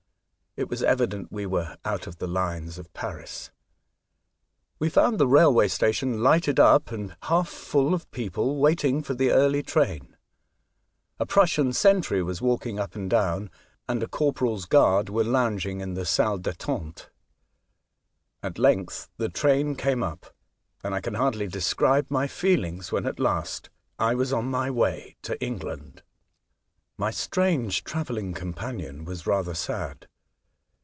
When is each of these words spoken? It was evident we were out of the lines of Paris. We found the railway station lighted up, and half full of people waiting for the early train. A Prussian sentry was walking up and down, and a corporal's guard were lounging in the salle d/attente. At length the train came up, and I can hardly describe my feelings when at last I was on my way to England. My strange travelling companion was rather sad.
It 0.57 0.67
was 0.69 0.83
evident 0.83 1.31
we 1.31 1.45
were 1.45 1.77
out 1.85 2.07
of 2.07 2.17
the 2.17 2.27
lines 2.27 2.77
of 2.77 2.91
Paris. 2.91 3.51
We 4.79 4.89
found 4.89 5.17
the 5.17 5.25
railway 5.25 5.69
station 5.69 6.21
lighted 6.21 6.59
up, 6.59 6.91
and 6.91 7.15
half 7.21 7.47
full 7.47 7.93
of 7.93 8.11
people 8.11 8.57
waiting 8.59 9.01
for 9.01 9.13
the 9.13 9.31
early 9.31 9.63
train. 9.63 10.17
A 11.21 11.25
Prussian 11.25 11.71
sentry 11.71 12.21
was 12.21 12.41
walking 12.41 12.79
up 12.79 12.95
and 12.95 13.09
down, 13.09 13.49
and 13.87 14.03
a 14.03 14.09
corporal's 14.09 14.65
guard 14.65 15.07
were 15.07 15.23
lounging 15.23 15.79
in 15.79 15.93
the 15.93 16.05
salle 16.05 16.37
d/attente. 16.37 17.07
At 18.43 18.59
length 18.59 19.07
the 19.15 19.29
train 19.29 19.77
came 19.77 20.03
up, 20.03 20.35
and 20.83 20.93
I 20.93 20.99
can 20.99 21.13
hardly 21.13 21.47
describe 21.47 22.11
my 22.11 22.27
feelings 22.27 22.91
when 22.91 23.05
at 23.05 23.21
last 23.21 23.69
I 23.97 24.15
was 24.15 24.33
on 24.33 24.51
my 24.51 24.69
way 24.69 25.15
to 25.21 25.41
England. 25.41 26.03
My 26.97 27.09
strange 27.09 27.85
travelling 27.85 28.33
companion 28.33 29.05
was 29.05 29.25
rather 29.25 29.53
sad. 29.53 30.07